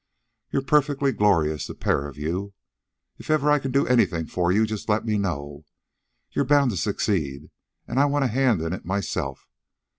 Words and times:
You're 0.49 0.63
perfectly 0.63 1.11
glorious, 1.11 1.67
the 1.67 1.75
pair 1.75 2.07
of 2.07 2.17
you. 2.17 2.55
If 3.19 3.29
ever 3.29 3.51
I 3.51 3.59
can 3.59 3.69
do 3.69 3.85
anything 3.85 4.25
for 4.25 4.51
you, 4.51 4.65
just 4.65 4.89
let 4.89 5.05
me 5.05 5.19
know. 5.19 5.63
You're 6.31 6.43
bound 6.43 6.71
to 6.71 6.77
succeed, 6.77 7.51
and 7.87 7.99
I 7.99 8.05
want 8.05 8.25
a 8.25 8.27
hand 8.27 8.63
in 8.63 8.73
it 8.73 8.83
myself. 8.83 9.47